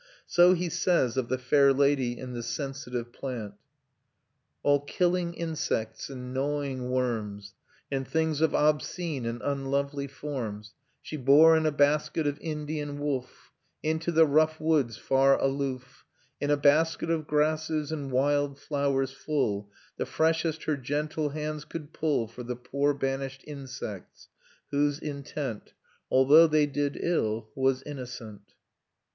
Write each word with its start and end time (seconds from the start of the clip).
So 0.25 0.53
he 0.53 0.67
says 0.67 1.15
of 1.15 1.29
the 1.29 1.37
fair 1.37 1.71
lady 1.71 2.17
in 2.17 2.33
the 2.33 2.41
Sensitive 2.41 3.13
Plant: 3.13 3.53
"All 4.63 4.79
killing 4.79 5.35
insects 5.35 6.09
and 6.09 6.33
gnawing 6.33 6.89
worms, 6.89 7.53
And 7.91 8.07
things 8.07 8.41
of 8.41 8.55
obscene 8.55 9.27
and 9.27 9.43
unlovely 9.43 10.07
forms, 10.07 10.73
She 11.03 11.17
bore 11.17 11.55
in 11.55 11.67
a 11.67 11.71
basket 11.71 12.25
of 12.25 12.39
Indian 12.39 12.97
woof, 12.97 13.51
Into 13.83 14.11
the 14.11 14.25
rough 14.25 14.59
woods 14.59 14.97
far 14.97 15.39
aloof 15.39 16.03
In 16.39 16.49
a 16.49 16.57
basket 16.57 17.11
of 17.11 17.27
grasses 17.27 17.91
and 17.91 18.11
wild 18.11 18.57
flowers 18.57 19.11
full, 19.11 19.69
The 19.97 20.07
freshest 20.07 20.63
her 20.63 20.77
gentle 20.77 21.29
hands 21.29 21.63
could 21.63 21.93
pull 21.93 22.27
For 22.27 22.41
the 22.41 22.55
poor 22.55 22.95
banished 22.95 23.43
insects, 23.45 24.29
whose 24.71 24.97
intent, 24.97 25.73
Although 26.09 26.47
they 26.47 26.65
did 26.65 26.97
ill, 26.99 27.49
was 27.53 27.83
innocent." 27.83 28.55